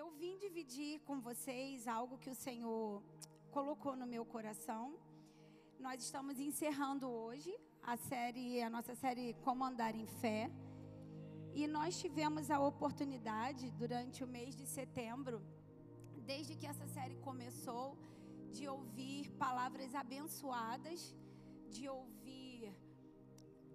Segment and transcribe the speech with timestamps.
[0.00, 3.02] eu vim dividir com vocês algo que o Senhor
[3.50, 4.84] colocou no meu coração.
[5.86, 10.42] Nós estamos encerrando hoje a série, a nossa série Comandar em Fé.
[11.52, 15.42] E nós tivemos a oportunidade durante o mês de setembro,
[16.32, 17.98] desde que essa série começou,
[18.52, 21.12] de ouvir palavras abençoadas,
[21.68, 22.72] de ouvir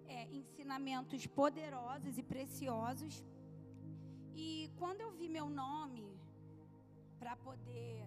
[0.06, 3.22] é, ensinamentos poderosos e preciosos
[4.34, 6.13] e quando eu vi meu nome
[7.24, 8.04] para poder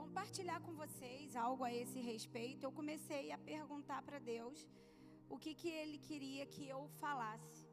[0.00, 4.58] compartilhar com vocês algo a esse respeito, eu comecei a perguntar para Deus
[5.28, 7.66] o que, que Ele queria que eu falasse,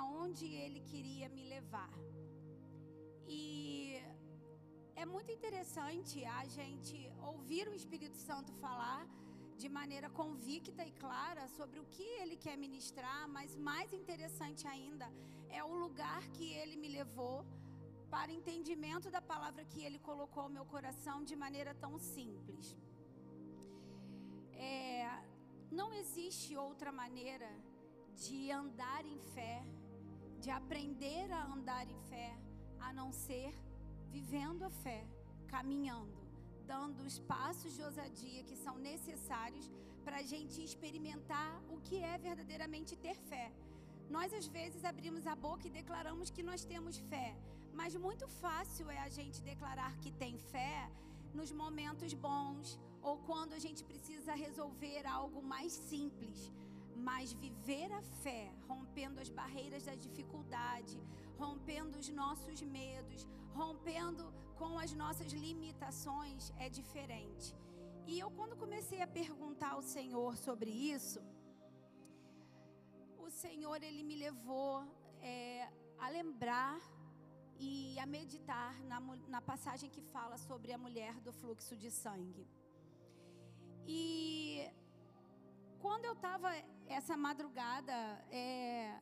[0.00, 1.94] aonde Ele queria me levar.
[3.26, 3.96] E
[4.94, 6.98] é muito interessante a gente
[7.30, 9.02] ouvir o Espírito Santo falar
[9.56, 15.08] de maneira convicta e clara sobre o que ele quer ministrar, mas mais interessante ainda
[15.48, 17.46] é o lugar que ele me levou
[18.14, 22.66] para entendimento da palavra que ele colocou ao meu coração de maneira tão simples.
[24.70, 25.06] É,
[25.80, 27.50] não existe outra maneira
[28.24, 29.56] de andar em fé,
[30.44, 32.30] de aprender a andar em fé,
[32.86, 33.52] a não ser
[34.16, 35.00] vivendo a fé,
[35.54, 36.22] caminhando
[36.72, 39.70] dando os passos de ousadia que são necessários
[40.04, 43.46] para a gente experimentar o que é verdadeiramente ter fé.
[44.16, 47.28] Nós às vezes abrimos a boca e declaramos que nós temos fé,
[47.80, 50.90] mas muito fácil é a gente declarar que tem fé
[51.38, 56.52] nos momentos bons ou quando a gente precisa resolver algo mais simples.
[57.08, 60.96] Mas viver a fé, rompendo as barreiras da dificuldade,
[61.42, 64.24] rompendo os nossos medos, rompendo
[64.60, 67.48] com as nossas limitações, é diferente.
[68.06, 71.20] E eu, quando comecei a perguntar ao Senhor sobre isso,
[73.18, 74.84] o Senhor, Ele me levou
[75.20, 76.78] é, a lembrar
[77.64, 78.98] e a meditar na,
[79.34, 82.44] na passagem que fala sobre a mulher do fluxo de sangue.
[83.86, 84.68] E
[85.84, 86.48] quando eu estava
[86.98, 87.96] essa madrugada
[88.42, 89.00] é,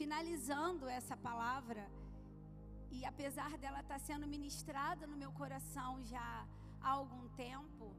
[0.00, 1.84] finalizando essa palavra,
[2.90, 6.28] e apesar dela estar tá sendo ministrada no meu coração já
[6.80, 7.94] há algum tempo,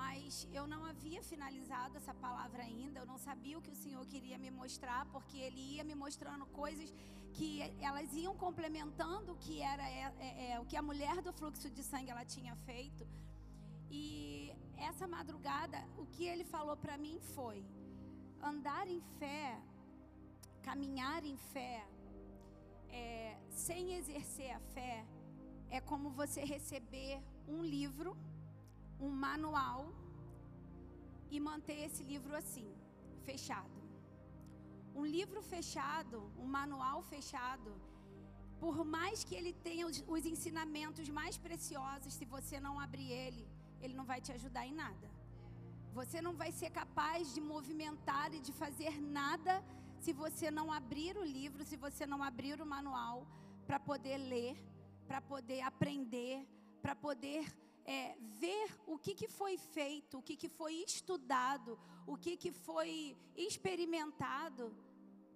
[0.00, 4.04] mas eu não havia finalizado essa palavra ainda, eu não sabia o que o Senhor
[4.12, 6.90] queria me mostrar, porque Ele ia me mostrando coisas
[7.36, 7.50] que
[7.88, 11.68] elas iam complementando o que era é, é, é o que a mulher do fluxo
[11.76, 13.06] de sangue ela tinha feito.
[13.90, 14.52] E
[14.88, 17.58] essa madrugada, o que ele falou para mim foi:
[18.42, 19.58] andar em fé,
[20.62, 21.86] caminhar em fé,
[22.90, 25.04] é, sem exercer a fé,
[25.70, 28.16] é como você receber um livro,
[29.00, 29.80] um manual
[31.30, 32.68] e manter esse livro assim,
[33.28, 33.78] fechado.
[34.94, 37.70] Um livro fechado, um manual fechado,
[38.62, 43.46] por mais que ele tenha os, os ensinamentos mais preciosos, se você não abrir ele,
[43.80, 45.08] ele não vai te ajudar em nada.
[45.98, 49.54] Você não vai ser capaz de movimentar e de fazer nada
[50.00, 53.26] se você não abrir o livro, se você não abrir o manual
[53.66, 54.56] para poder ler,
[55.06, 56.46] para poder aprender,
[56.82, 57.40] para poder
[57.96, 61.70] é, ver o que, que foi feito, o que, que foi estudado,
[62.06, 64.64] o que, que foi experimentado,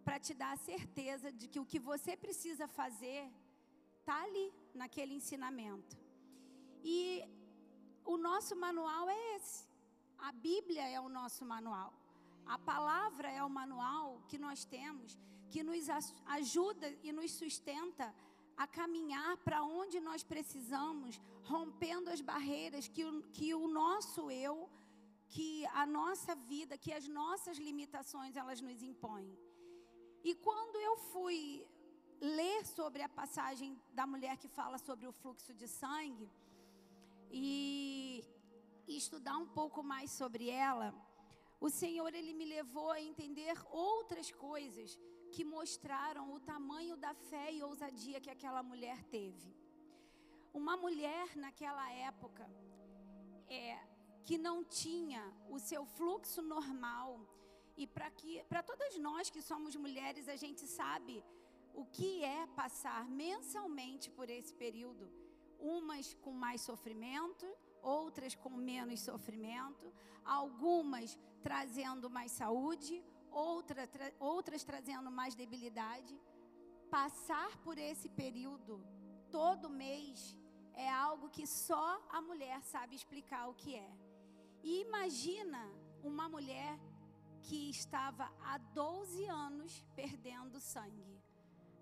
[0.05, 3.23] para te dar a certeza de que o que você precisa fazer
[3.99, 5.97] está ali, naquele ensinamento.
[6.85, 6.99] E
[8.05, 9.65] o nosso manual é esse.
[10.19, 11.91] A Bíblia é o nosso manual.
[12.45, 15.19] A palavra é o manual que nós temos,
[15.51, 15.87] que nos
[16.39, 18.15] ajuda e nos sustenta
[18.63, 21.21] a caminhar para onde nós precisamos,
[21.53, 24.57] rompendo as barreiras que o, que o nosso eu,
[25.35, 25.49] que
[25.83, 29.31] a nossa vida, que as nossas limitações elas nos impõem.
[30.29, 31.67] E quando eu fui
[32.39, 36.29] ler sobre a passagem da mulher que fala sobre o fluxo de sangue,
[37.33, 38.23] e
[38.87, 40.95] estudar um pouco mais sobre ela,
[41.61, 44.99] o Senhor ele me levou a entender outras coisas
[45.35, 49.51] que mostraram o tamanho da fé e ousadia que aquela mulher teve.
[50.61, 52.45] Uma mulher naquela época
[53.49, 53.79] é,
[54.27, 55.23] que não tinha
[55.55, 57.09] o seu fluxo normal
[57.77, 61.25] e para que para todas nós que somos mulheres a gente sabe
[61.75, 65.05] o que é passar mensalmente por esse período
[65.59, 67.47] umas com mais sofrimento,
[67.81, 69.93] outras com menos sofrimento,
[70.25, 73.03] algumas trazendo mais saúde,
[73.33, 76.15] outra, tra outras trazendo mais debilidade.
[76.91, 78.85] Passar por esse período
[79.31, 80.37] todo mês
[80.75, 83.91] é algo que só a mulher sabe explicar o que é.
[84.63, 85.63] E imagina
[86.03, 86.79] uma mulher
[87.43, 91.21] que estava há 12 anos perdendo sangue.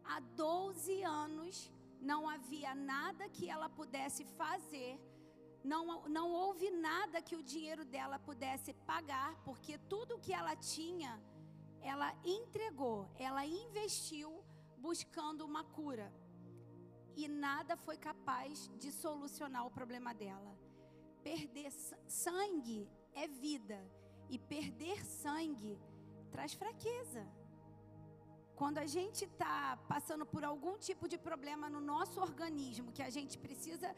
[0.04, 1.70] Há 12 anos
[2.00, 4.98] não havia nada que ela pudesse fazer,
[5.62, 11.20] não, não houve nada que o dinheiro dela pudesse pagar, porque tudo que ela tinha,
[11.82, 14.44] ela entregou, ela investiu
[14.78, 16.12] buscando uma cura.
[17.16, 20.56] E nada foi capaz de solucionar o problema dela.
[21.22, 21.70] Perder
[22.06, 23.78] sangue é vida,
[24.30, 25.78] e perder sangue
[26.30, 27.26] traz fraqueza.
[28.54, 33.10] Quando a gente está passando por algum tipo de problema no nosso organismo, que a
[33.10, 33.94] gente precisa,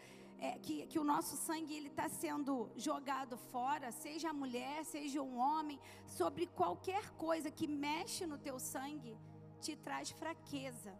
[0.47, 2.53] é, que, que o nosso sangue ele está sendo
[2.87, 5.79] jogado fora, seja a mulher, seja um homem,
[6.19, 9.17] sobre qualquer coisa que mexe no teu sangue,
[9.61, 10.93] te traz fraqueza.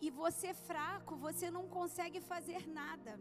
[0.00, 3.20] E você fraco, você não consegue fazer nada.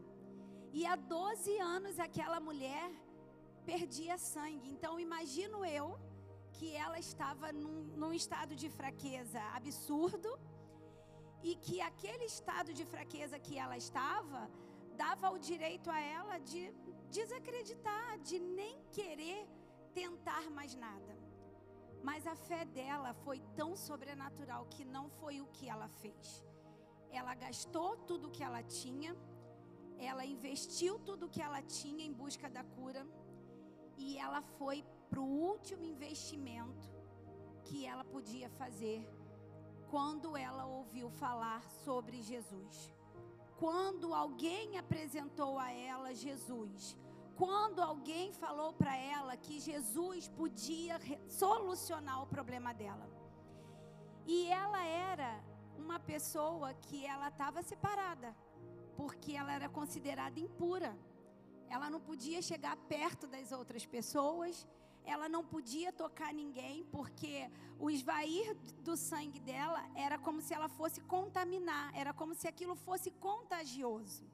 [0.72, 2.90] E há 12 anos aquela mulher
[3.66, 4.70] perdia sangue.
[4.70, 6.00] Então imagino eu
[6.54, 10.40] que ela estava num, num estado de fraqueza absurdo
[11.50, 14.42] e que aquele estado de fraqueza que ela estava
[15.02, 16.62] dava o direito a ela de
[17.18, 19.42] desacreditar, de nem querer
[19.94, 21.14] tentar mais nada.
[22.08, 26.44] Mas a fé dela foi tão sobrenatural que não foi o que ela fez.
[27.12, 29.16] Ela gastou tudo o que ela tinha,
[30.00, 33.06] ela investiu tudo o que ela tinha em busca da cura
[33.98, 36.90] e ela foi para o último investimento
[37.66, 39.08] que ela podia fazer
[39.90, 42.92] quando ela ouviu falar sobre Jesus.
[43.58, 46.98] Quando alguém apresentou a ela Jesus,
[47.36, 53.08] quando alguém falou para ela que Jesus podia solucionar o problema dela.
[54.26, 55.44] E ela era
[55.78, 58.36] uma pessoa que ela estava separada,
[58.96, 60.98] porque ela era considerada impura.
[61.70, 64.68] Ela não podia chegar perto das outras pessoas,
[65.06, 67.50] ela não podia tocar ninguém, porque
[67.80, 72.76] o esvair do sangue dela era como se ela fosse contaminar, era como se aquilo
[72.76, 74.26] fosse contagioso.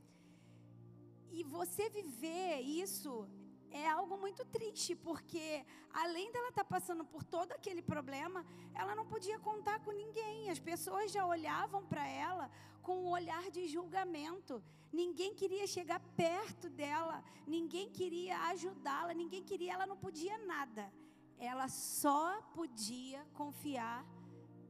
[1.32, 3.28] E você viver isso
[3.72, 8.46] é algo muito triste, porque além dela estar tá passando por todo aquele problema,
[8.76, 10.50] ela não podia contar com ninguém.
[10.50, 12.50] As pessoas já olhavam para ela
[12.82, 14.62] com um olhar de julgamento.
[14.92, 20.92] Ninguém queria chegar perto dela, ninguém queria ajudá-la, ninguém queria, ela não podia nada.
[21.38, 24.06] Ela só podia confiar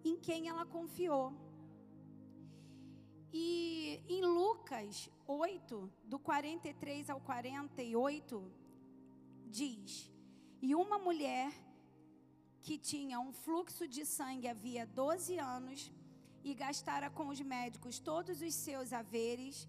[0.03, 1.33] em quem ela confiou.
[3.33, 8.51] E em Lucas 8, do 43 ao 48,
[9.47, 10.11] diz:
[10.61, 11.51] E uma mulher
[12.61, 15.91] que tinha um fluxo de sangue havia 12 anos
[16.43, 19.67] e gastara com os médicos todos os seus haveres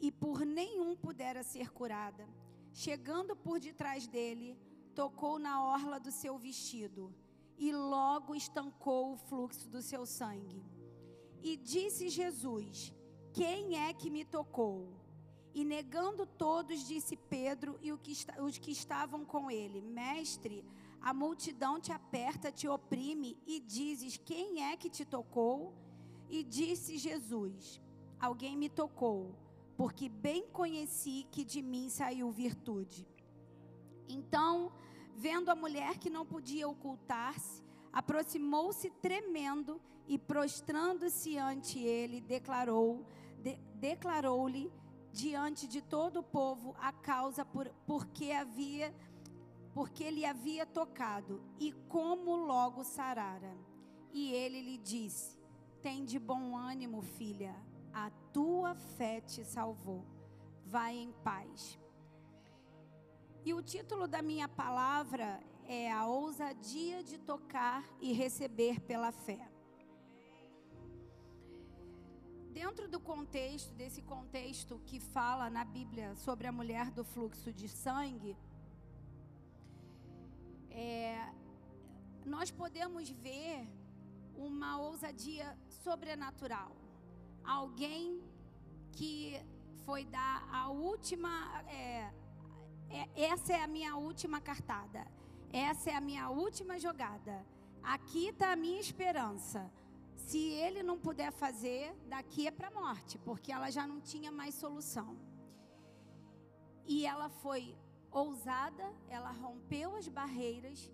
[0.00, 2.26] e por nenhum pudera ser curada.
[2.72, 4.58] Chegando por detrás dele,
[4.94, 7.14] tocou na orla do seu vestido
[7.58, 10.62] e logo estancou o fluxo do seu sangue.
[11.42, 12.92] E disse Jesus:
[13.32, 14.94] Quem é que me tocou?
[15.54, 20.64] E negando todos, disse Pedro e os que estavam com ele: Mestre,
[21.00, 25.74] a multidão te aperta, te oprime, e dizes: Quem é que te tocou?
[26.28, 27.80] E disse Jesus:
[28.20, 29.34] Alguém me tocou,
[29.76, 33.06] porque bem conheci que de mim saiu virtude.
[34.08, 34.72] Então,
[35.16, 37.62] vendo a mulher que não podia ocultar-se,
[37.92, 43.04] aproximou-se tremendo e prostrando-se ante ele, declarou,
[43.42, 44.70] de, declarou-lhe
[45.12, 48.94] diante de todo o povo a causa por porque havia
[49.72, 53.54] porque ele havia tocado e como logo sarara.
[54.10, 55.35] E ele lhe disse:
[55.86, 57.54] Tem de bom ânimo, filha,
[57.94, 60.04] a tua fé te salvou.
[60.64, 61.78] Vai em paz.
[63.44, 69.48] E o título da minha palavra é A ousadia de tocar e receber pela fé.
[72.50, 77.68] Dentro do contexto, desse contexto que fala na Bíblia sobre a mulher do fluxo de
[77.68, 78.36] sangue,
[80.68, 81.32] é,
[82.24, 83.68] nós podemos ver
[84.36, 86.72] uma ousadia sobrenatural.
[87.44, 88.22] Alguém
[88.92, 89.40] que
[89.84, 91.62] foi dar a última.
[91.68, 92.12] É,
[92.88, 95.06] é, essa é a minha última cartada.
[95.52, 97.44] Essa é a minha última jogada.
[97.82, 99.70] Aqui está a minha esperança.
[100.16, 104.32] Se ele não puder fazer, daqui é para a morte, porque ela já não tinha
[104.32, 105.16] mais solução.
[106.84, 107.76] E ela foi
[108.10, 110.90] ousada, ela rompeu as barreiras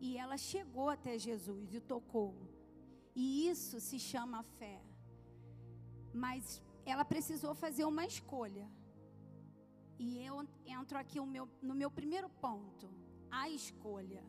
[0.00, 2.34] e ela chegou até Jesus e tocou.
[3.22, 4.78] E isso se chama fé.
[6.12, 8.66] Mas ela precisou fazer uma escolha.
[9.98, 12.90] E eu entro aqui meu, no meu primeiro ponto:
[13.30, 14.22] a escolha.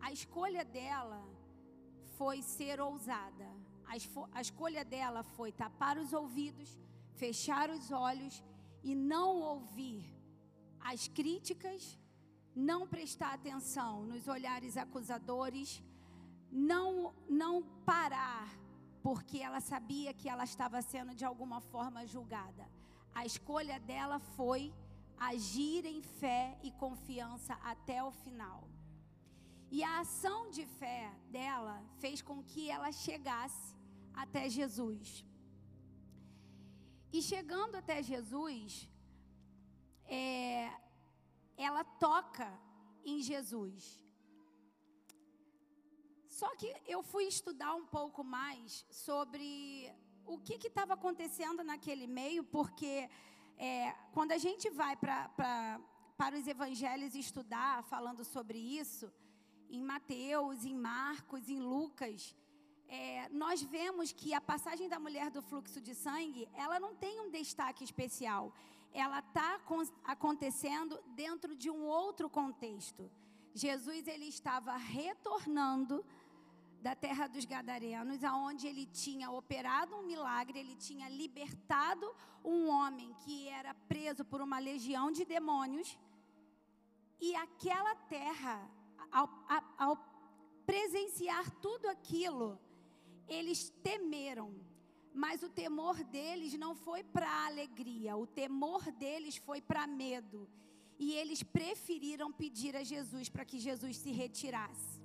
[0.00, 1.22] A escolha dela
[2.18, 3.48] foi ser ousada.
[3.86, 3.94] A,
[4.38, 6.78] a escolha dela foi tapar os ouvidos,
[7.14, 8.42] fechar os olhos
[8.82, 10.04] e não ouvir
[10.80, 11.98] as críticas,
[12.54, 15.82] não prestar atenção nos olhares acusadores,
[16.50, 18.48] não, não parar,
[19.02, 22.68] porque ela sabia que ela estava sendo de alguma forma julgada.
[23.14, 24.72] A escolha dela foi
[25.18, 28.68] agir em fé e confiança até o final.
[29.70, 33.76] E a ação de fé dela fez com que ela chegasse
[34.12, 35.24] até Jesus.
[37.12, 38.88] E chegando até Jesus,
[40.06, 40.70] é,
[41.56, 42.48] ela toca
[43.04, 44.00] em Jesus.
[46.40, 49.92] Só que eu fui estudar um pouco mais sobre
[50.24, 53.10] o que estava acontecendo naquele meio, porque
[53.58, 55.78] é, quando a gente vai pra, pra,
[56.16, 59.12] para os evangelhos estudar falando sobre isso,
[59.68, 62.34] em Mateus, em Marcos, em Lucas,
[62.88, 67.20] é, nós vemos que a passagem da mulher do fluxo de sangue, ela não tem
[67.20, 68.54] um destaque especial.
[68.94, 69.60] Ela está
[70.04, 73.10] acontecendo dentro de um outro contexto.
[73.54, 76.02] Jesus ele estava retornando
[76.80, 82.06] da terra dos gadarenos, aonde ele tinha operado um milagre, ele tinha libertado
[82.44, 85.98] um homem que era preso por uma legião de demônios.
[87.20, 88.70] E aquela terra,
[89.12, 89.28] ao,
[89.76, 89.96] ao
[90.64, 92.58] presenciar tudo aquilo,
[93.28, 94.54] eles temeram,
[95.12, 100.48] mas o temor deles não foi para alegria, o temor deles foi para medo.
[100.98, 104.99] E eles preferiram pedir a Jesus para que Jesus se retirasse.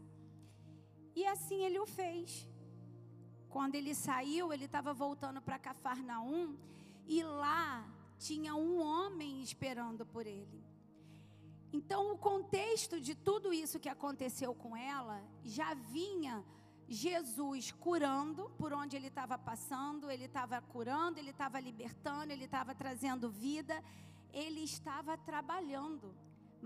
[1.15, 2.47] E assim ele o fez.
[3.49, 6.57] Quando ele saiu, ele estava voltando para Cafarnaum
[7.07, 7.87] e lá
[8.19, 10.63] tinha um homem esperando por ele.
[11.71, 16.43] Então, o contexto de tudo isso que aconteceu com ela já vinha
[16.87, 22.75] Jesus curando por onde ele estava passando, ele estava curando, ele estava libertando, ele estava
[22.75, 23.83] trazendo vida,
[24.31, 26.13] ele estava trabalhando,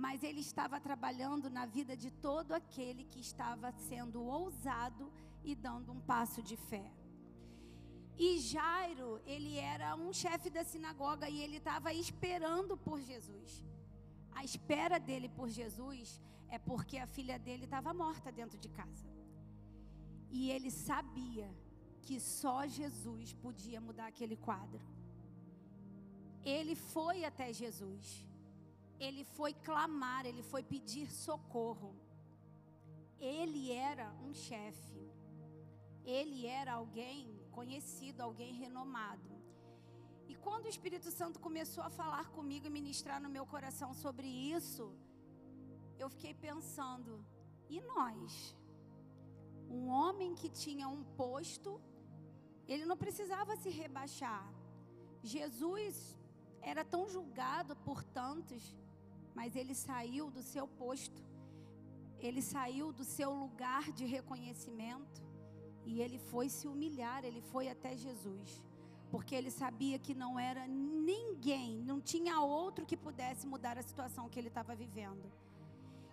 [0.05, 5.11] mas ele estava trabalhando na vida de todo aquele que estava sendo ousado
[5.43, 6.89] e dando um passo de fé.
[8.17, 13.51] E Jairo, ele era um chefe da sinagoga e ele estava esperando por Jesus.
[14.39, 19.07] A espera dele por Jesus é porque a filha dele estava morta dentro de casa.
[20.29, 21.49] E ele sabia
[22.01, 24.83] que só Jesus podia mudar aquele quadro.
[26.43, 28.25] Ele foi até Jesus.
[28.99, 31.95] Ele foi clamar, ele foi pedir socorro.
[33.19, 34.99] Ele era um chefe.
[36.03, 39.29] Ele era alguém conhecido, alguém renomado.
[40.27, 44.27] E quando o Espírito Santo começou a falar comigo e ministrar no meu coração sobre
[44.27, 44.93] isso,
[45.97, 47.25] eu fiquei pensando:
[47.69, 48.55] e nós?
[49.69, 51.79] Um homem que tinha um posto,
[52.67, 54.47] ele não precisava se rebaixar.
[55.21, 56.17] Jesus
[56.61, 58.75] era tão julgado por tantos,
[59.39, 61.21] mas ele saiu do seu posto,
[62.19, 65.21] ele saiu do seu lugar de reconhecimento
[65.85, 68.61] e ele foi se humilhar, ele foi até Jesus,
[69.09, 74.27] porque ele sabia que não era ninguém, não tinha outro que pudesse mudar a situação
[74.27, 75.31] que ele estava vivendo.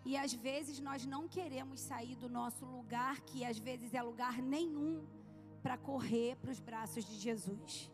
[0.04, 4.40] E às vezes nós não queremos sair do nosso lugar, que às vezes é lugar
[4.40, 5.04] nenhum,
[5.64, 7.90] para correr para os braços de Jesus.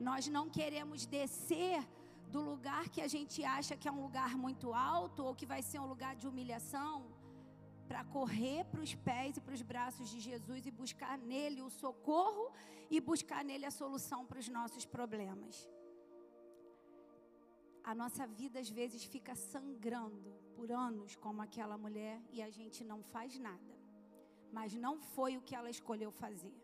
[0.00, 1.86] Nós não queremos descer
[2.34, 5.62] do lugar que a gente acha que é um lugar muito alto ou que vai
[5.62, 6.94] ser um lugar de humilhação,
[7.88, 11.70] para correr para os pés e para os braços de Jesus e buscar nele o
[11.70, 12.46] socorro
[12.90, 15.68] e buscar nele a solução para os nossos problemas.
[17.90, 22.82] A nossa vida às vezes fica sangrando por anos como aquela mulher e a gente
[22.82, 23.74] não faz nada.
[24.52, 26.54] Mas não foi o que ela escolheu fazer.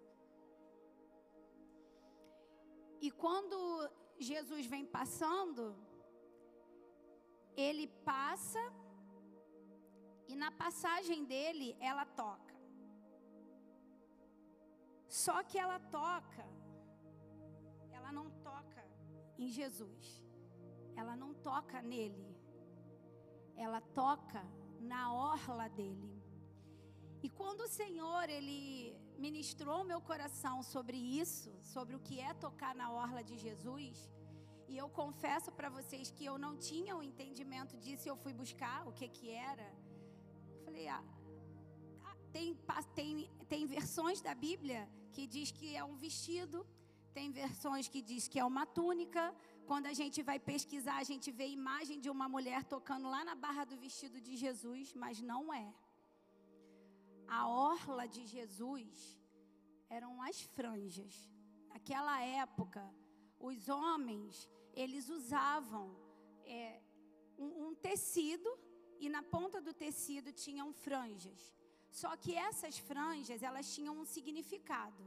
[3.01, 3.57] E quando
[4.19, 5.77] Jesus vem passando,
[7.57, 8.61] ele passa
[10.29, 12.55] e na passagem dele ela toca.
[15.09, 16.47] Só que ela toca,
[17.91, 18.85] ela não toca
[19.39, 20.23] em Jesus.
[20.95, 22.33] Ela não toca nele
[23.57, 24.45] ela toca
[24.81, 26.23] na orla dele.
[27.23, 32.75] E quando o Senhor ele ministrou meu coração sobre isso, sobre o que é tocar
[32.75, 34.11] na orla de Jesus,
[34.73, 38.89] e eu confesso para vocês que eu não tinha o entendimento disso, eu fui buscar
[38.89, 39.67] o que que era.
[40.57, 41.05] Eu falei, ah,
[42.07, 42.59] ah tem,
[42.95, 46.67] tem, tem versões da Bíblia que diz que é um vestido,
[47.13, 49.35] tem versões que diz que é uma túnica,
[49.67, 53.35] quando a gente vai pesquisar, a gente vê imagem de uma mulher tocando lá na
[53.35, 55.67] barra do vestido de Jesus, mas não é.
[57.27, 59.19] A orla de Jesus
[59.89, 61.31] eram as franjas.
[61.69, 62.83] Naquela época,
[63.39, 65.95] os homens eles usavam
[66.45, 66.81] é,
[67.39, 68.51] um, um tecido
[68.99, 71.55] e na ponta do tecido tinham franjas.
[71.91, 75.05] Só que essas franjas elas tinham um significado.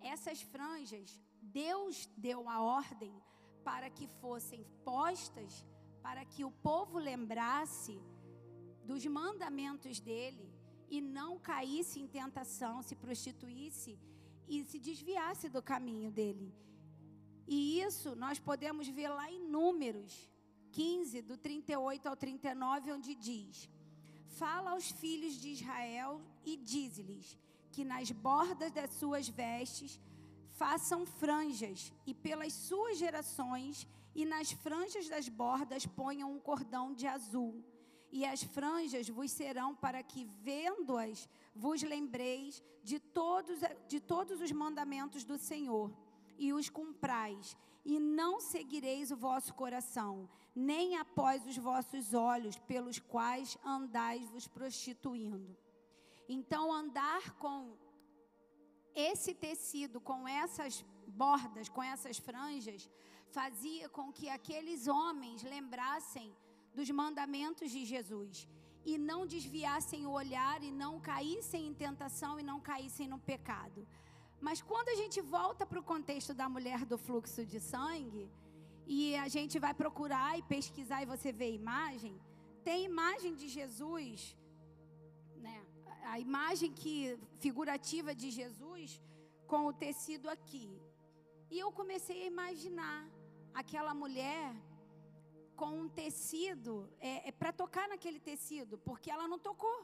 [0.00, 3.14] Essas franjas Deus deu a ordem
[3.64, 5.64] para que fossem postas
[6.02, 8.00] para que o povo lembrasse
[8.84, 10.47] dos mandamentos dele
[10.90, 13.98] e não caísse em tentação, se prostituísse
[14.48, 16.52] e se desviasse do caminho dele.
[17.46, 20.28] E isso nós podemos ver lá em Números
[20.72, 23.68] 15, do 38 ao 39, onde diz:
[24.26, 27.38] Fala aos filhos de Israel e diz-lhes
[27.72, 30.00] que nas bordas das suas vestes
[30.52, 37.06] façam franjas, e pelas suas gerações, e nas franjas das bordas ponham um cordão de
[37.06, 37.64] azul
[38.10, 44.52] e as franjas vos serão para que, vendo-as, vos lembreis de todos, de todos os
[44.52, 45.92] mandamentos do Senhor
[46.38, 52.98] e os cumprais, e não seguireis o vosso coração, nem após os vossos olhos, pelos
[52.98, 55.56] quais andais vos prostituindo.
[56.28, 57.76] Então, andar com
[58.94, 62.88] esse tecido, com essas bordas, com essas franjas,
[63.30, 66.34] fazia com que aqueles homens lembrassem
[66.78, 68.48] dos mandamentos de Jesus
[68.90, 73.80] e não desviassem o olhar e não caíssem em tentação e não caíssem no pecado.
[74.46, 78.24] Mas quando a gente volta para o contexto da mulher do fluxo de sangue,
[78.96, 82.14] e a gente vai procurar e pesquisar e você vê a imagem,
[82.68, 84.36] tem imagem de Jesus,
[85.44, 85.56] né?
[86.14, 89.00] A imagem que figurativa de Jesus
[89.50, 90.68] com o tecido aqui.
[91.50, 93.00] E eu comecei a imaginar
[93.60, 94.46] aquela mulher
[95.60, 96.72] com um tecido,
[97.10, 99.78] é, é para tocar naquele tecido, porque ela não tocou.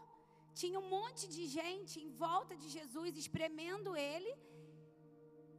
[0.61, 4.33] Tinha um monte de gente em volta de Jesus, espremendo ele.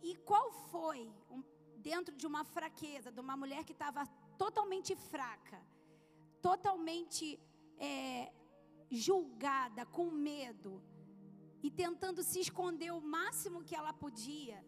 [0.10, 1.01] E qual foi,
[1.36, 1.43] um,
[1.89, 4.05] dentro de uma fraqueza, de uma mulher que estava
[4.43, 5.60] totalmente fraca,
[6.41, 7.25] totalmente
[7.78, 8.32] é,
[8.89, 10.82] julgada, com medo,
[11.65, 14.60] e tentando se esconder o máximo que ela podia,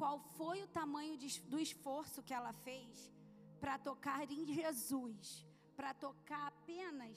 [0.00, 3.12] qual foi o tamanho de, do esforço que ela fez?
[3.60, 5.46] Para tocar em Jesus,
[5.76, 7.16] para tocar apenas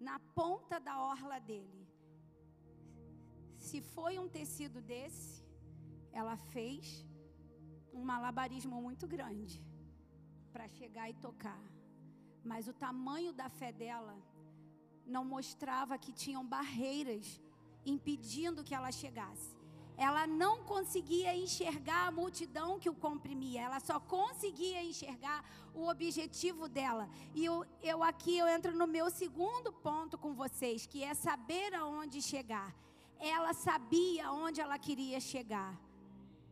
[0.00, 1.86] na ponta da orla dele.
[3.58, 5.44] Se foi um tecido desse,
[6.12, 7.06] ela fez
[7.92, 9.64] um malabarismo muito grande
[10.52, 11.62] para chegar e tocar.
[12.44, 14.16] Mas o tamanho da fé dela
[15.04, 17.40] não mostrava que tinham barreiras
[17.84, 19.55] impedindo que ela chegasse
[19.96, 25.42] ela não conseguia enxergar a multidão que o comprimia, ela só conseguia enxergar
[25.74, 27.08] o objetivo dela.
[27.34, 31.74] E eu, eu aqui eu entro no meu segundo ponto com vocês, que é saber
[31.74, 32.74] aonde chegar.
[33.18, 35.74] Ela sabia onde ela queria chegar.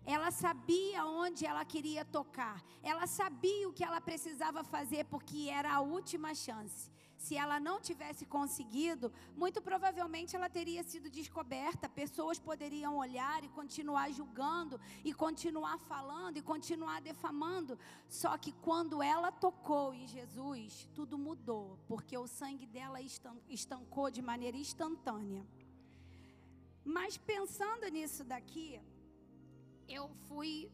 [0.07, 2.63] Ela sabia onde ela queria tocar.
[2.83, 6.91] Ela sabia o que ela precisava fazer porque era a última chance
[7.25, 9.07] se ela não tivesse conseguido,
[9.43, 11.95] muito provavelmente ela teria sido descoberta.
[12.03, 17.79] Pessoas poderiam olhar e continuar julgando, e continuar falando, e continuar defamando.
[18.21, 23.01] Só que quando ela tocou em Jesus, tudo mudou, porque o sangue dela
[23.59, 25.43] estancou de maneira instantânea.
[26.85, 28.69] Mas pensando nisso daqui,
[29.89, 30.71] eu fui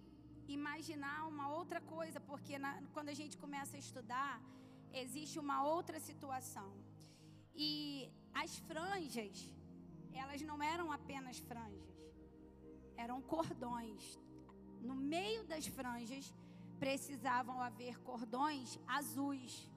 [0.49, 4.33] imaginar uma outra coisa, porque na, quando a gente começa a estudar,
[4.93, 6.73] existe uma outra situação.
[7.55, 9.53] E as franjas,
[10.13, 11.97] elas não eram apenas franjas,
[12.97, 14.19] eram cordões.
[14.81, 16.33] No meio das franjas
[16.79, 19.69] precisavam haver cordões azuis.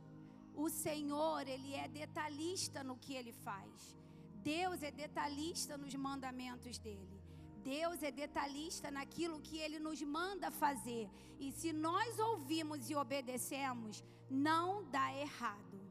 [0.55, 3.97] O Senhor, ele é detalhista no que ele faz.
[4.43, 7.22] Deus é detalhista nos mandamentos dele.
[7.63, 11.09] Deus é detalhista naquilo que Ele nos manda fazer.
[11.39, 15.83] E se nós ouvimos e obedecemos, não dá errado.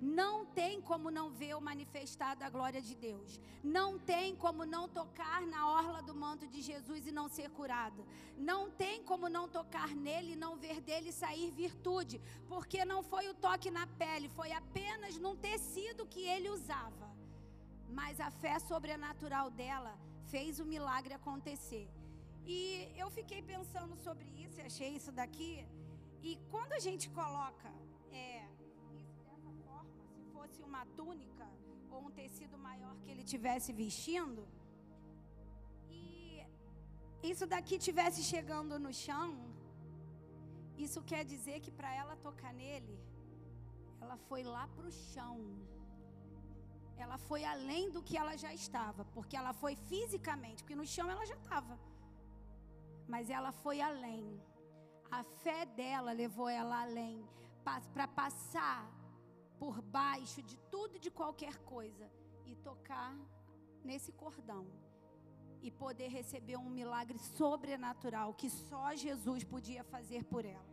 [0.00, 3.38] Não tem como não ver o manifestado a glória de Deus.
[3.62, 8.06] Não tem como não tocar na orla do manto de Jesus e não ser curado.
[8.38, 12.18] Não tem como não tocar nele e não ver dele sair virtude.
[12.48, 17.10] Porque não foi o toque na pele, foi apenas num tecido que ele usava.
[17.90, 19.98] Mas a fé sobrenatural dela
[20.32, 21.86] fez o milagre acontecer.
[22.56, 22.58] E
[23.02, 25.52] eu fiquei pensando sobre isso, e achei isso daqui.
[26.28, 27.70] E quando a gente coloca
[28.22, 28.24] é,
[29.00, 31.46] isso dessa forma, se fosse uma túnica
[31.90, 34.42] ou um tecido maior que ele tivesse vestindo,
[35.98, 36.44] e
[37.30, 39.30] isso daqui tivesse chegando no chão,
[40.86, 42.96] isso quer dizer que para ela tocar nele,
[44.02, 45.36] ela foi lá para o chão.
[47.00, 51.10] Ela foi além do que ela já estava, porque ela foi fisicamente, porque no chão
[51.10, 51.78] ela já estava.
[53.08, 54.24] Mas ela foi além.
[55.10, 57.16] A fé dela levou ela além
[57.94, 58.82] para passar
[59.58, 62.10] por baixo de tudo e de qualquer coisa
[62.46, 63.14] e tocar
[63.84, 64.66] nesse cordão
[65.62, 70.70] e poder receber um milagre sobrenatural que só Jesus podia fazer por ela.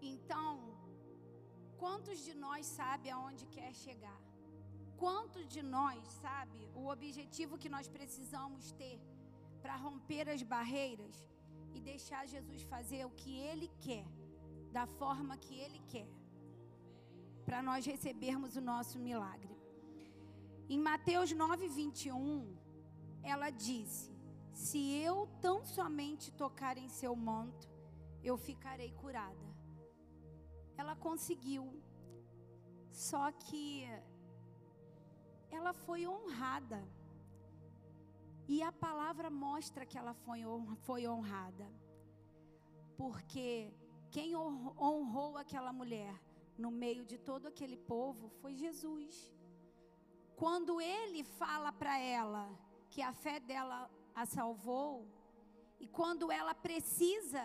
[0.00, 0.50] Então,
[1.82, 4.20] quantos de nós sabe aonde quer chegar?
[4.96, 9.00] Quantos de nós sabe o objetivo que nós precisamos ter
[9.62, 11.16] para romper as barreiras
[11.74, 14.06] e deixar Jesus fazer o que ele quer,
[14.72, 16.08] da forma que ele quer,
[17.44, 19.54] para nós recebermos o nosso milagre?
[20.68, 22.56] Em Mateus 9, 21,
[23.22, 24.10] ela disse:
[24.52, 27.68] Se eu tão somente tocar em seu manto,
[28.22, 29.46] eu ficarei curada.
[30.76, 31.64] Ela conseguiu,
[32.90, 33.86] só que
[35.54, 36.80] ela foi honrada.
[38.46, 40.14] E a palavra mostra que ela
[40.86, 41.66] foi honrada.
[42.96, 43.72] Porque
[44.10, 46.14] quem honrou aquela mulher
[46.56, 49.32] no meio de todo aquele povo foi Jesus.
[50.36, 52.48] Quando ele fala para ela
[52.90, 55.06] que a fé dela a salvou,
[55.80, 57.44] e quando ela precisa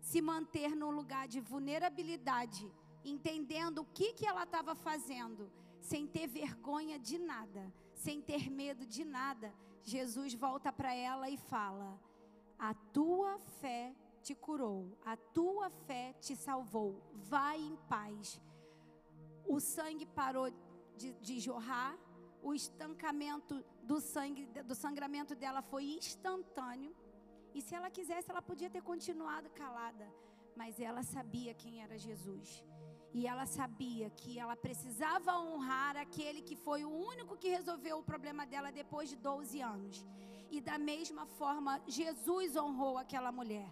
[0.00, 2.72] se manter num lugar de vulnerabilidade,
[3.04, 5.50] entendendo o que, que ela estava fazendo,
[5.80, 11.36] sem ter vergonha de nada, sem ter medo de nada, Jesus volta para ela e
[11.36, 11.98] fala:
[12.58, 18.40] A tua fé te curou, a tua fé te salvou, vai em paz.
[19.46, 20.50] O sangue parou
[20.96, 21.98] de, de jorrar,
[22.42, 26.94] o estancamento do sangue, do sangramento dela foi instantâneo.
[27.54, 30.06] E se ela quisesse, ela podia ter continuado calada,
[30.56, 32.62] mas ela sabia quem era Jesus.
[33.12, 38.08] E ela sabia que ela precisava honrar aquele que foi o único que resolveu o
[38.10, 40.06] problema dela depois de 12 anos.
[40.50, 43.68] E da mesma forma, Jesus honrou aquela mulher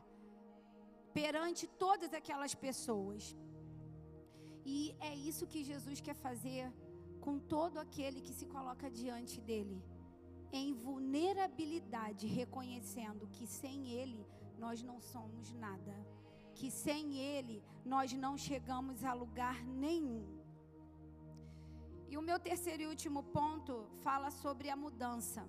[1.13, 3.37] perante todas aquelas pessoas.
[4.65, 6.65] E é isso que Jesus quer fazer
[7.21, 9.83] com todo aquele que se coloca diante dele,
[10.53, 14.27] em vulnerabilidade, reconhecendo que sem ele
[14.59, 15.95] nós não somos nada
[16.59, 17.57] que sem Ele
[17.93, 20.27] nós não chegamos a lugar nenhum.
[22.11, 25.43] E o meu terceiro e último ponto fala sobre a mudança.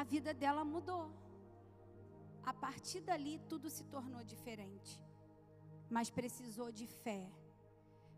[0.00, 1.04] A vida dela mudou.
[2.50, 4.92] A partir dali tudo se tornou diferente.
[5.96, 7.22] Mas precisou de fé,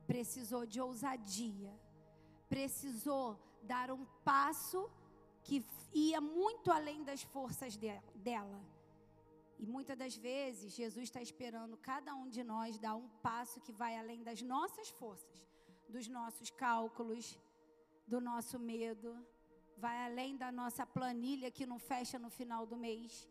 [0.06, 1.72] precisou de ousadia,
[2.48, 3.26] precisou
[3.62, 4.80] dar um passo
[5.42, 7.76] que ia muito além das forças
[8.28, 8.60] dela.
[9.62, 13.72] E muitas das vezes, Jesus está esperando cada um de nós dar um passo que
[13.80, 15.38] vai além das nossas forças,
[15.94, 17.38] dos nossos cálculos,
[18.12, 19.10] do nosso medo,
[19.76, 23.28] vai além da nossa planilha que não fecha no final do mês.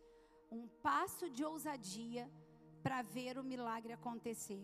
[0.51, 2.29] Um passo de ousadia
[2.83, 4.63] para ver o milagre acontecer.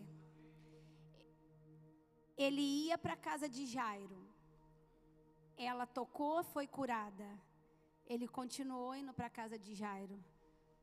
[2.44, 4.20] Ele ia para a casa de Jairo.
[5.56, 7.28] Ela tocou, foi curada.
[8.06, 10.16] Ele continuou indo para a casa de Jairo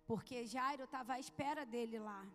[0.06, 2.26] porque Jairo estava à espera dele lá.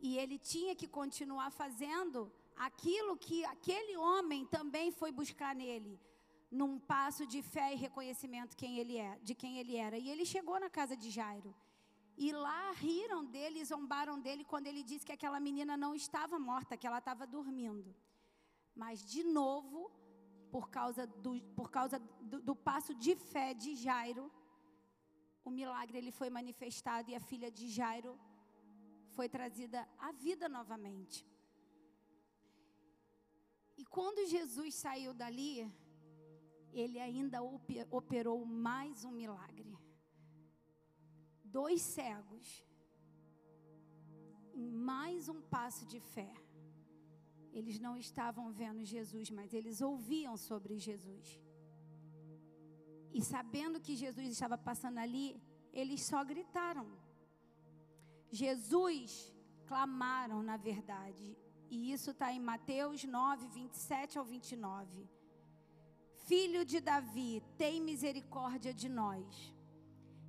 [0.00, 6.00] E ele tinha que continuar fazendo aquilo que aquele homem também foi buscar nele,
[6.50, 9.98] num passo de fé e reconhecimento quem ele é, de quem ele era.
[9.98, 11.54] E ele chegou na casa de Jairo.
[12.16, 16.76] E lá riram dele, zombaram dele quando ele disse que aquela menina não estava morta,
[16.76, 17.94] que ela estava dormindo.
[18.74, 19.90] Mas de novo,
[20.50, 24.30] por causa do, por causa do, do passo de fé de Jairo,
[25.44, 28.18] o milagre ele foi manifestado e a filha de Jairo
[29.16, 31.26] foi trazida à vida novamente.
[33.76, 35.70] E quando Jesus saiu dali,
[36.72, 37.42] ele ainda
[38.00, 39.72] operou mais um milagre.
[41.44, 42.64] Dois cegos,
[44.54, 46.32] em mais um passo de fé.
[47.52, 51.43] Eles não estavam vendo Jesus, mas eles ouviam sobre Jesus.
[53.14, 55.40] E sabendo que Jesus estava passando ali,
[55.72, 56.86] eles só gritaram.
[58.30, 59.32] Jesus
[59.66, 61.36] clamaram, na verdade.
[61.70, 65.08] E isso está em Mateus 9, 27 ao 29.
[66.26, 69.54] Filho de Davi, tem misericórdia de nós.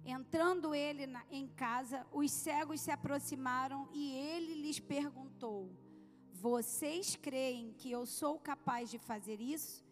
[0.03, 5.71] Entrando ele na, em casa, os cegos se aproximaram e ele lhes perguntou:
[6.33, 9.84] Vocês creem que eu sou capaz de fazer isso?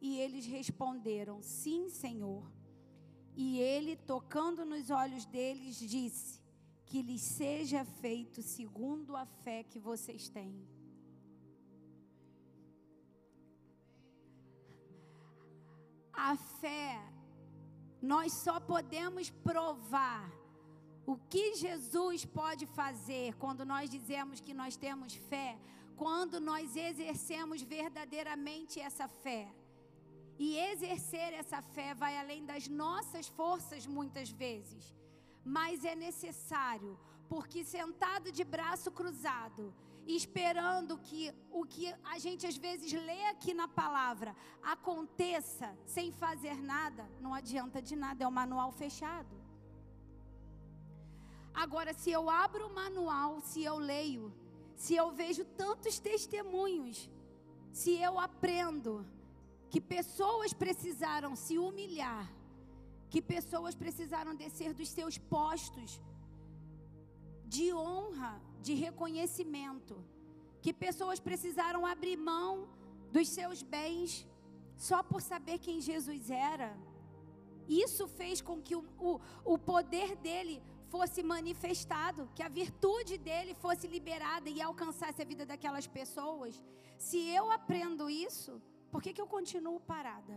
[0.00, 2.50] E eles responderam: Sim, Senhor.
[3.36, 6.40] E ele, tocando nos olhos deles, disse:
[6.86, 10.66] Que lhes seja feito segundo a fé que vocês têm.
[16.20, 17.00] a fé,
[18.00, 20.30] nós só podemos provar
[21.06, 25.58] o que Jesus pode fazer quando nós dizemos que nós temos fé,
[25.96, 29.52] quando nós exercemos verdadeiramente essa fé.
[30.44, 34.96] E exercer essa fé vai além das nossas forças muitas vezes,
[35.44, 36.98] mas é necessário,
[37.28, 39.64] porque sentado de braço cruzado,
[40.06, 46.56] esperando que o que a gente às vezes lê aqui na palavra aconteça sem fazer
[46.74, 49.36] nada, não adianta de nada, é o manual fechado.
[51.52, 54.32] Agora, se eu abro o manual, se eu leio,
[54.74, 57.10] se eu vejo tantos testemunhos,
[57.70, 59.06] se eu aprendo
[59.70, 62.26] que pessoas precisaram se humilhar,
[63.08, 66.00] que pessoas precisaram descer dos seus postos
[67.46, 68.32] de honra,
[68.66, 69.94] de reconhecimento,
[70.62, 72.68] que pessoas precisaram abrir mão
[73.12, 74.26] dos seus bens
[74.76, 76.70] só por saber quem Jesus era.
[77.68, 80.56] Isso fez com que o, o, o poder dele
[80.88, 86.60] fosse manifestado, que a virtude dele fosse liberada e alcançasse a vida daquelas pessoas.
[86.98, 90.36] Se eu aprendo isso, por que, que eu continuo parada?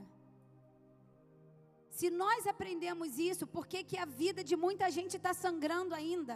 [1.89, 6.35] Se nós aprendemos isso, por que, que a vida de muita gente está sangrando ainda?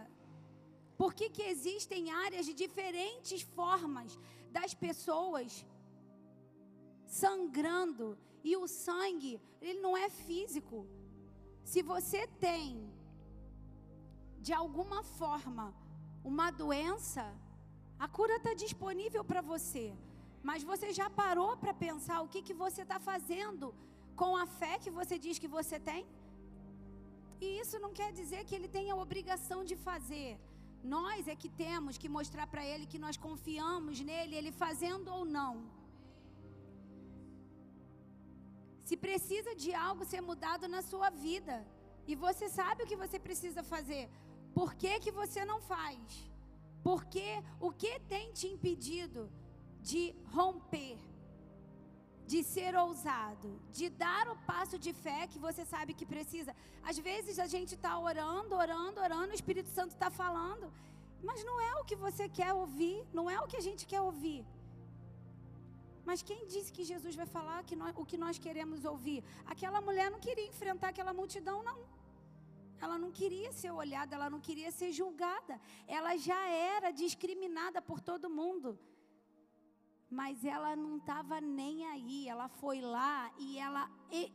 [0.97, 4.19] Por que, que existem áreas de diferentes formas
[4.51, 5.65] das pessoas
[7.05, 8.17] sangrando?
[8.43, 10.87] E o sangue, ele não é físico.
[11.63, 12.91] Se você tem,
[14.39, 15.75] de alguma forma,
[16.23, 17.25] uma doença,
[17.99, 19.93] a cura está disponível para você.
[20.43, 23.73] Mas você já parou para pensar o que, que você está fazendo
[24.15, 26.05] com a fé que você diz que você tem?
[27.39, 30.39] E isso não quer dizer que ele tenha a obrigação de fazer.
[30.83, 35.25] Nós é que temos que mostrar para Ele que nós confiamos nele, Ele fazendo ou
[35.25, 35.53] não.
[38.83, 41.55] Se precisa de algo ser mudado na sua vida,
[42.07, 44.09] e você sabe o que você precisa fazer,
[44.53, 45.99] por que, que você não faz?
[46.81, 47.27] Porque
[47.59, 49.29] o que tem te impedido
[49.81, 50.97] de romper,
[52.25, 56.53] de ser ousado, de dar o passo de fé que você sabe que precisa.
[56.83, 60.71] Às vezes a gente está orando, orando, orando, o Espírito Santo está falando,
[61.23, 64.01] mas não é o que você quer ouvir, não é o que a gente quer
[64.01, 64.45] ouvir.
[66.07, 69.23] Mas quem disse que Jesus vai falar que nós, o que nós queremos ouvir?
[69.45, 71.79] Aquela mulher não queria enfrentar aquela multidão, não.
[72.79, 75.59] Ela não queria ser olhada, ela não queria ser julgada.
[75.85, 78.79] Ela já era discriminada por todo mundo.
[80.09, 82.27] Mas ela não estava nem aí.
[82.27, 83.89] Ela foi lá e ela,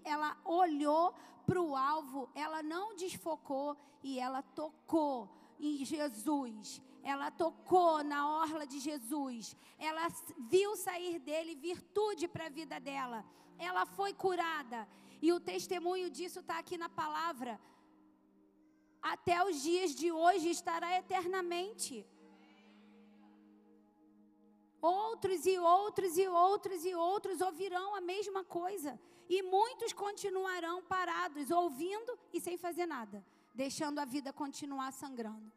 [0.04, 1.14] ela olhou
[1.46, 6.80] para o alvo, ela não desfocou e ela tocou em Jesus.
[7.02, 9.56] Ela tocou na orla de Jesus.
[9.78, 10.08] Ela
[10.38, 13.24] viu sair dele virtude para a vida dela.
[13.58, 14.88] Ela foi curada.
[15.20, 17.60] E o testemunho disso está aqui na palavra.
[19.00, 22.06] Até os dias de hoje estará eternamente.
[24.82, 28.98] Outros e outros e outros e outros ouvirão a mesma coisa.
[29.28, 35.52] E muitos continuarão parados, ouvindo e sem fazer nada, deixando a vida continuar sangrando.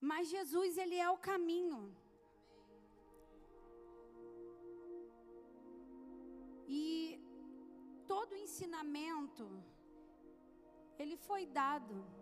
[0.00, 1.94] Mas Jesus, ele é o caminho.
[6.68, 7.20] E
[8.06, 9.44] todo ensinamento,
[11.00, 12.19] ele foi dado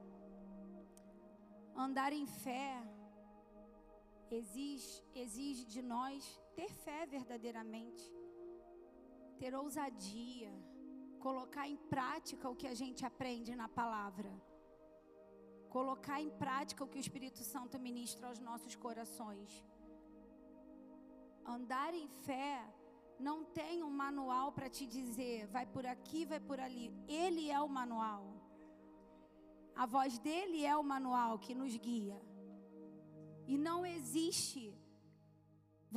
[1.87, 2.71] Andar em fé
[4.39, 8.05] exige, exige de nós ter fé verdadeiramente,
[9.39, 10.53] ter ousadia,
[11.21, 14.31] colocar em prática o que a gente aprende na palavra,
[15.77, 19.65] colocar em prática o que o Espírito Santo ministra aos nossos corações.
[21.47, 22.53] Andar em fé
[23.21, 26.93] não tem um manual para te dizer, vai por aqui, vai por ali.
[27.07, 28.38] Ele é o manual.
[29.83, 32.21] A voz dele é o manual que nos guia.
[33.47, 34.63] E não existe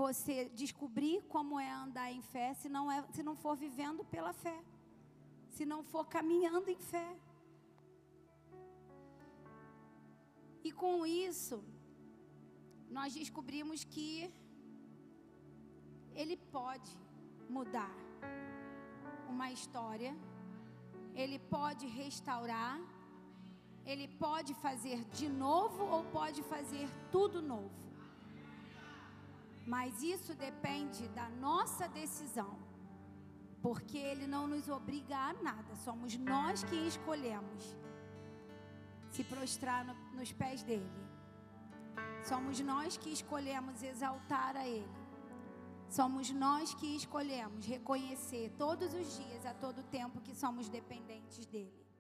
[0.02, 4.34] você descobrir como é andar em fé se não, é, se não for vivendo pela
[4.34, 4.60] fé.
[5.50, 7.10] Se não for caminhando em fé.
[10.64, 11.64] E com isso,
[12.98, 14.32] nós descobrimos que
[16.14, 16.92] ele pode
[17.50, 17.96] mudar
[19.28, 20.16] uma história,
[21.16, 22.80] ele pode restaurar
[23.86, 27.82] ele pode fazer de novo ou pode fazer tudo novo.
[29.66, 32.58] Mas isso depende da nossa decisão.
[33.62, 37.76] Porque Ele não nos obriga a nada, somos nós que escolhemos
[39.12, 40.90] se prostrar no, nos pés dEle.
[42.24, 44.90] Somos nós que escolhemos exaltar a Ele.
[45.90, 51.91] Somos nós que escolhemos reconhecer todos os dias, a todo tempo, que somos dependentes dEle.